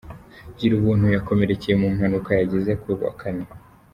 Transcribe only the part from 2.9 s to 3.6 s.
wa Kane.